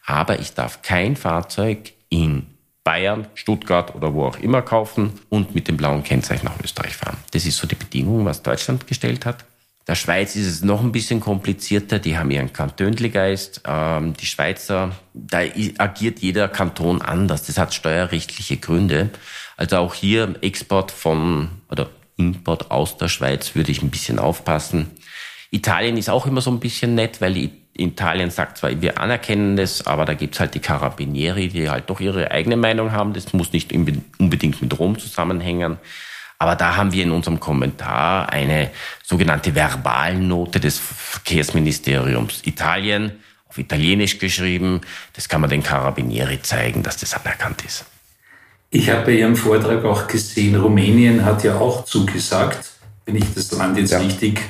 aber 0.05 0.39
ich 0.39 0.53
darf 0.53 0.81
kein 0.81 1.15
Fahrzeug 1.15 1.93
in 2.09 2.47
Bayern, 2.83 3.27
Stuttgart 3.33 3.95
oder 3.95 4.13
wo 4.13 4.25
auch 4.25 4.37
immer 4.39 4.61
kaufen 4.61 5.13
und 5.29 5.55
mit 5.55 5.69
dem 5.69 5.77
blauen 5.77 6.03
Kennzeichen 6.03 6.45
nach 6.45 6.59
Österreich 6.61 6.97
fahren. 6.97 7.17
Das 7.31 7.45
ist 7.45 7.57
so 7.57 7.65
die 7.65 7.75
Bedingung, 7.75 8.25
was 8.25 8.43
Deutschland 8.43 8.85
gestellt 8.85 9.25
hat. 9.25 9.45
Der 9.87 9.95
Schweiz 9.95 10.35
ist 10.35 10.47
es 10.47 10.63
noch 10.63 10.81
ein 10.81 10.91
bisschen 10.91 11.19
komplizierter. 11.19 11.99
Die 11.99 12.17
haben 12.17 12.31
ihren 12.31 12.53
Kantönligeist. 12.53 13.61
Ähm, 13.65 14.13
die 14.13 14.25
Schweizer, 14.25 14.91
da 15.13 15.39
agiert 15.77 16.19
jeder 16.19 16.47
Kanton 16.47 17.01
anders. 17.01 17.47
Das 17.47 17.57
hat 17.57 17.73
steuerrechtliche 17.73 18.57
Gründe. 18.57 19.09
Also 19.57 19.77
auch 19.77 19.93
hier 19.93 20.35
Export 20.41 20.91
von 20.91 21.49
oder 21.69 21.89
Import 22.17 22.71
aus 22.71 22.97
der 22.97 23.07
Schweiz 23.07 23.55
würde 23.55 23.71
ich 23.71 23.81
ein 23.81 23.89
bisschen 23.89 24.19
aufpassen. 24.19 24.91
Italien 25.51 25.97
ist 25.97 26.09
auch 26.09 26.25
immer 26.25 26.41
so 26.41 26.51
ein 26.51 26.59
bisschen 26.59 26.95
nett, 26.95 27.21
weil 27.21 27.51
Italien 27.75 28.31
sagt 28.31 28.57
zwar, 28.57 28.81
wir 28.81 28.99
anerkennen 28.99 29.55
das, 29.55 29.85
aber 29.85 30.05
da 30.05 30.13
gibt's 30.13 30.39
halt 30.39 30.53
die 30.55 30.59
Carabinieri, 30.59 31.49
die 31.49 31.69
halt 31.69 31.89
doch 31.89 31.99
ihre 31.99 32.31
eigene 32.31 32.57
Meinung 32.57 32.91
haben. 32.91 33.13
Das 33.13 33.33
muss 33.33 33.53
nicht 33.53 33.71
unbedingt 33.73 34.61
mit 34.61 34.79
Rom 34.79 34.97
zusammenhängen. 34.97 35.77
Aber 36.39 36.55
da 36.55 36.75
haben 36.75 36.91
wir 36.91 37.03
in 37.03 37.11
unserem 37.11 37.39
Kommentar 37.39 38.29
eine 38.29 38.71
sogenannte 39.03 39.55
Verbalnote 39.55 40.59
des 40.59 40.77
Verkehrsministeriums 40.79 42.41
Italien 42.45 43.13
auf 43.47 43.57
Italienisch 43.57 44.19
geschrieben. 44.19 44.81
Das 45.13 45.29
kann 45.29 45.41
man 45.41 45.49
den 45.49 45.63
Carabinieri 45.63 46.41
zeigen, 46.41 46.83
dass 46.83 46.97
das 46.97 47.13
anerkannt 47.13 47.63
ist. 47.63 47.85
Ich 48.75 48.89
habe 48.89 49.05
bei 49.05 49.11
Ihrem 49.11 49.35
Vortrag 49.35 49.85
auch 49.85 50.07
gesehen, 50.07 50.55
Rumänien 50.55 51.23
hat 51.23 51.43
ja 51.43 51.59
auch 51.59 51.85
zugesagt, 51.85 52.71
wenn 53.05 53.15
ich 53.15 53.31
das 53.35 53.51
Land 53.51 53.77
jetzt 53.77 53.91
ja. 53.91 53.99
richtig 53.99 54.41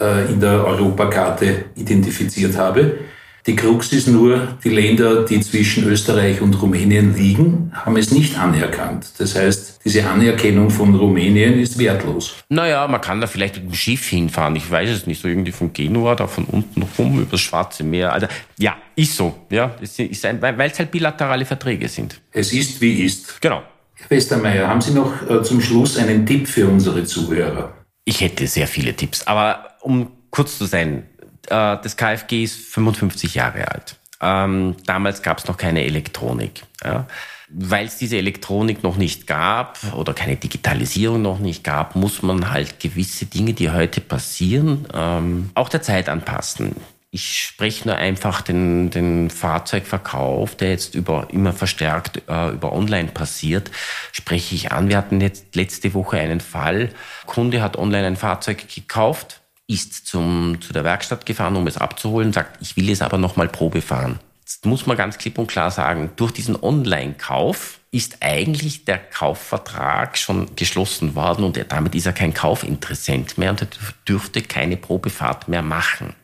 äh, 0.00 0.32
in 0.32 0.40
der 0.40 0.64
Europakarte 0.64 1.66
identifiziert 1.74 2.56
habe. 2.56 3.00
Die 3.48 3.56
Krux 3.56 3.94
ist 3.94 4.08
nur, 4.08 4.58
die 4.62 4.68
Länder, 4.68 5.24
die 5.24 5.40
zwischen 5.40 5.84
Österreich 5.84 6.42
und 6.42 6.60
Rumänien 6.60 7.16
liegen, 7.16 7.72
haben 7.72 7.96
es 7.96 8.10
nicht 8.10 8.38
anerkannt. 8.38 9.06
Das 9.16 9.36
heißt, 9.36 9.80
diese 9.86 10.06
Anerkennung 10.06 10.68
von 10.68 10.94
Rumänien 10.94 11.58
ist 11.58 11.78
wertlos. 11.78 12.34
Naja, 12.50 12.86
man 12.86 13.00
kann 13.00 13.22
da 13.22 13.26
vielleicht 13.26 13.54
mit 13.54 13.64
dem 13.64 13.72
Schiff 13.72 14.06
hinfahren. 14.06 14.54
Ich 14.54 14.70
weiß 14.70 14.90
es 14.90 15.06
nicht, 15.06 15.22
so 15.22 15.28
irgendwie 15.28 15.52
von 15.52 15.72
Genua, 15.72 16.14
da 16.14 16.26
von 16.26 16.44
unten 16.44 16.82
rum 16.98 17.22
übers 17.22 17.40
Schwarze 17.40 17.84
Meer. 17.84 18.12
Also, 18.12 18.26
ja, 18.58 18.76
ist 18.94 19.16
so. 19.16 19.34
Ja, 19.48 19.74
ist 19.80 20.26
ein, 20.26 20.42
weil 20.42 20.70
es 20.70 20.78
halt 20.78 20.90
bilaterale 20.90 21.46
Verträge 21.46 21.88
sind. 21.88 22.20
Es 22.32 22.52
ist, 22.52 22.82
wie 22.82 23.02
ist. 23.02 23.40
Genau. 23.40 23.62
Herr 23.94 24.10
Westermeier, 24.10 24.68
haben 24.68 24.82
Sie 24.82 24.92
noch 24.92 25.22
äh, 25.26 25.42
zum 25.42 25.62
Schluss 25.62 25.96
einen 25.96 26.26
Tipp 26.26 26.46
für 26.46 26.68
unsere 26.68 27.02
Zuhörer? 27.04 27.72
Ich 28.04 28.20
hätte 28.20 28.46
sehr 28.46 28.66
viele 28.66 28.92
Tipps, 28.92 29.26
aber 29.26 29.70
um 29.80 30.10
kurz 30.30 30.58
zu 30.58 30.66
sein, 30.66 31.04
das 31.48 31.96
KfG 31.96 32.44
ist 32.44 32.72
55 32.74 33.34
Jahre 33.34 33.68
alt. 33.68 33.96
Ähm, 34.20 34.76
damals 34.86 35.22
gab 35.22 35.38
es 35.38 35.46
noch 35.46 35.56
keine 35.56 35.84
Elektronik. 35.84 36.62
Ja. 36.84 37.06
Weil 37.50 37.86
es 37.86 37.96
diese 37.96 38.18
Elektronik 38.18 38.82
noch 38.82 38.96
nicht 38.96 39.26
gab 39.26 39.78
oder 39.94 40.12
keine 40.12 40.36
Digitalisierung 40.36 41.22
noch 41.22 41.38
nicht 41.38 41.64
gab, 41.64 41.96
muss 41.96 42.22
man 42.22 42.50
halt 42.50 42.78
gewisse 42.80 43.26
Dinge, 43.26 43.54
die 43.54 43.70
heute 43.70 44.00
passieren, 44.00 44.86
ähm, 44.92 45.50
auch 45.54 45.68
der 45.68 45.80
Zeit 45.80 46.08
anpassen. 46.08 46.76
Ich 47.10 47.40
spreche 47.40 47.88
nur 47.88 47.96
einfach 47.96 48.42
den, 48.42 48.90
den 48.90 49.30
Fahrzeugverkauf, 49.30 50.56
der 50.56 50.70
jetzt 50.70 50.94
über, 50.94 51.28
immer 51.30 51.54
verstärkt 51.54 52.20
äh, 52.28 52.50
über 52.50 52.74
online 52.74 53.08
passiert, 53.08 53.70
spreche 54.12 54.54
ich 54.54 54.72
an. 54.72 54.90
Wir 54.90 54.98
hatten 54.98 55.22
jetzt 55.22 55.56
letzte 55.56 55.94
Woche 55.94 56.18
einen 56.18 56.40
Fall. 56.40 56.90
Kunde 57.24 57.62
hat 57.62 57.78
online 57.78 58.08
ein 58.08 58.16
Fahrzeug 58.16 58.66
gekauft, 58.68 59.40
ist 59.68 60.06
zum, 60.06 60.60
zu 60.60 60.72
der 60.72 60.82
Werkstatt 60.82 61.26
gefahren, 61.26 61.54
um 61.54 61.66
es 61.66 61.76
abzuholen, 61.76 62.32
sagt, 62.32 62.60
ich 62.60 62.76
will 62.76 62.90
es 62.90 63.02
aber 63.02 63.18
nochmal 63.18 63.48
Probe 63.48 63.82
fahren. 63.82 64.18
Jetzt 64.40 64.64
muss 64.64 64.86
man 64.86 64.96
ganz 64.96 65.18
klipp 65.18 65.38
und 65.38 65.46
klar 65.46 65.70
sagen, 65.70 66.10
durch 66.16 66.32
diesen 66.32 66.60
Online-Kauf 66.60 67.78
ist 67.90 68.18
eigentlich 68.20 68.86
der 68.86 68.98
Kaufvertrag 68.98 70.16
schon 70.16 70.56
geschlossen 70.56 71.14
worden 71.14 71.44
und 71.44 71.62
damit 71.68 71.94
ist 71.94 72.06
er 72.06 72.14
kein 72.14 72.32
Kaufinteressent 72.32 73.36
mehr 73.36 73.50
und 73.50 73.62
er 73.62 73.68
dürfte 74.08 74.40
keine 74.40 74.78
Probefahrt 74.78 75.48
mehr 75.48 75.62
machen. 75.62 76.14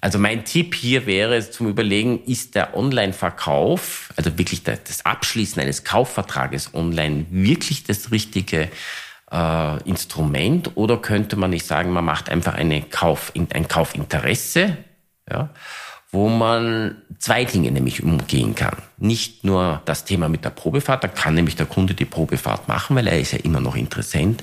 Also 0.00 0.18
mein 0.18 0.44
Tipp 0.44 0.74
hier 0.74 1.06
wäre 1.06 1.50
zum 1.50 1.68
Überlegen, 1.68 2.22
ist 2.24 2.54
der 2.54 2.76
Online-Verkauf, 2.76 4.10
also 4.16 4.38
wirklich 4.38 4.62
das 4.62 5.04
Abschließen 5.04 5.60
eines 5.60 5.84
Kaufvertrages 5.84 6.72
online 6.72 7.26
wirklich 7.30 7.84
das 7.84 8.10
richtige 8.10 8.70
äh, 9.30 9.82
Instrument 9.84 10.76
oder 10.76 10.98
könnte 10.98 11.36
man 11.36 11.50
nicht 11.50 11.66
sagen, 11.66 11.92
man 11.92 12.04
macht 12.04 12.30
einfach 12.30 12.54
eine 12.54 12.82
Kauf, 12.82 13.32
ein 13.34 13.68
Kaufinteresse, 13.68 14.76
ja, 15.30 15.50
wo 16.10 16.28
man 16.28 17.02
zwei 17.18 17.44
Dinge 17.44 17.70
nämlich 17.70 18.02
umgehen 18.02 18.54
kann. 18.54 18.76
Nicht 18.96 19.44
nur 19.44 19.82
das 19.84 20.04
Thema 20.04 20.28
mit 20.28 20.44
der 20.44 20.50
Probefahrt, 20.50 21.04
da 21.04 21.08
kann 21.08 21.34
nämlich 21.34 21.56
der 21.56 21.66
Kunde 21.66 21.94
die 21.94 22.06
Probefahrt 22.06 22.66
machen, 22.66 22.96
weil 22.96 23.06
er 23.06 23.20
ist 23.20 23.32
ja 23.32 23.38
immer 23.40 23.60
noch 23.60 23.76
Interessent. 23.76 24.42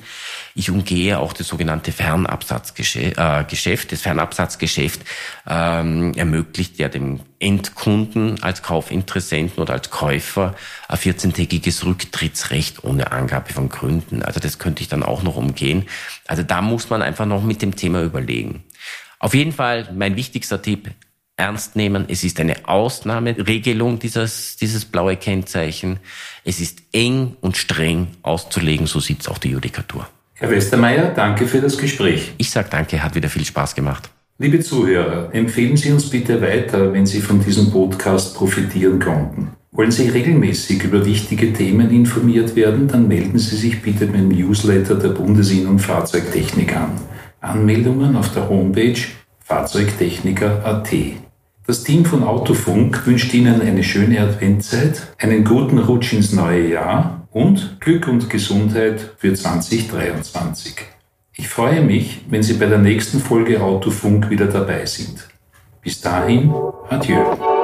Ich 0.57 0.69
umgehe 0.69 1.19
auch 1.19 1.33
das 1.33 1.49
sogenannte 1.49 1.91
Fernabsatzgeschäft. 1.91 3.17
Äh, 3.17 3.87
das 3.89 4.01
Fernabsatzgeschäft 4.01 5.01
ähm, 5.45 6.13
ermöglicht 6.13 6.79
ja 6.79 6.87
dem 6.87 7.19
Endkunden 7.39 8.41
als 8.41 8.63
Kaufinteressenten 8.63 9.61
oder 9.61 9.73
als 9.73 9.89
Käufer 9.89 10.55
ein 10.87 10.97
14-tägiges 10.97 11.83
Rücktrittsrecht 11.83 12.85
ohne 12.85 13.11
Angabe 13.11 13.51
von 13.51 13.67
Gründen. 13.67 14.23
Also 14.23 14.39
das 14.39 14.57
könnte 14.57 14.81
ich 14.81 14.87
dann 14.87 15.03
auch 15.03 15.23
noch 15.23 15.35
umgehen. 15.35 15.87
Also 16.25 16.41
da 16.41 16.61
muss 16.61 16.89
man 16.89 17.01
einfach 17.01 17.25
noch 17.25 17.43
mit 17.43 17.61
dem 17.61 17.75
Thema 17.75 18.01
überlegen. 18.01 18.63
Auf 19.19 19.33
jeden 19.33 19.51
Fall 19.51 19.91
mein 19.93 20.15
wichtigster 20.15 20.61
Tipp, 20.61 20.89
ernst 21.35 21.75
nehmen. 21.75 22.05
Es 22.07 22.23
ist 22.23 22.39
eine 22.39 22.69
Ausnahmeregelung, 22.69 23.99
dieses, 23.99 24.55
dieses 24.55 24.85
blaue 24.85 25.17
Kennzeichen. 25.17 25.99
Es 26.45 26.61
ist 26.61 26.81
eng 26.93 27.35
und 27.41 27.57
streng 27.57 28.07
auszulegen, 28.21 28.87
so 28.87 29.01
sieht 29.01 29.19
es 29.19 29.27
auch 29.27 29.37
die 29.37 29.49
Judikatur. 29.49 30.07
Herr 30.37 30.49
Westermeier, 30.49 31.13
danke 31.15 31.47
für 31.47 31.61
das 31.61 31.77
Gespräch. 31.77 32.33
Ich 32.37 32.49
sage 32.51 32.67
danke, 32.69 33.01
hat 33.01 33.15
wieder 33.15 33.29
viel 33.29 33.45
Spaß 33.45 33.73
gemacht. 33.73 34.09
Liebe 34.37 34.59
Zuhörer, 34.59 35.33
empfehlen 35.33 35.77
Sie 35.77 35.93
uns 35.93 36.09
bitte 36.09 36.41
weiter, 36.41 36.91
wenn 36.91 37.05
Sie 37.05 37.21
von 37.21 37.39
diesem 37.39 37.71
Podcast 37.71 38.35
profitieren 38.35 38.99
konnten. 38.99 39.51
Wollen 39.71 39.91
Sie 39.91 40.09
regelmäßig 40.09 40.83
über 40.83 41.05
wichtige 41.05 41.53
Themen 41.53 41.89
informiert 41.89 42.53
werden, 42.57 42.89
dann 42.89 43.07
melden 43.07 43.39
Sie 43.39 43.55
sich 43.55 43.81
bitte 43.81 44.07
beim 44.07 44.27
Newsletter 44.27 44.95
der 44.95 45.09
Bundesinnung 45.09 45.79
Fahrzeugtechnik 45.79 46.75
an. 46.75 46.91
Anmeldungen 47.39 48.17
auf 48.17 48.33
der 48.33 48.49
Homepage 48.49 48.99
fahrzeugtechniker.at. 49.39 50.89
Das 51.65 51.83
Team 51.83 52.03
von 52.03 52.23
Autofunk 52.23 53.07
wünscht 53.07 53.33
Ihnen 53.33 53.61
eine 53.61 53.85
schöne 53.85 54.19
Adventzeit, 54.19 55.13
einen 55.17 55.45
guten 55.45 55.79
Rutsch 55.79 56.11
ins 56.11 56.33
neue 56.33 56.67
Jahr 56.67 57.24
und 57.35 57.81
Glück 57.81 58.07
und 58.07 58.29
Gesundheit 58.29 59.11
für 59.17 59.33
2023. 59.33 60.73
Ich 61.33 61.49
freue 61.49 61.81
mich, 61.81 62.21
wenn 62.29 62.41
Sie 62.41 62.53
bei 62.53 62.65
der 62.65 62.77
nächsten 62.77 63.19
Folge 63.19 63.61
Autofunk 63.61 64.29
wieder 64.29 64.45
dabei 64.45 64.85
sind. 64.85 65.27
Bis 65.81 65.99
dahin, 65.99 66.53
adieu. 66.89 67.54